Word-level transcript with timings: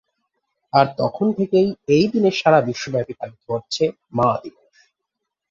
আর 0.73 0.85
তখন 0.97 1.27
থেকেই 1.33 1.67
এই 1.87 2.05
দিনে 2.07 2.31
সারা 2.31 2.59
বিশ্বব্যাপী 2.61 3.13
পালিত 3.13 3.41
হচ্ছে 3.49 3.83
মা 4.13 4.29
দিবস। 4.43 4.75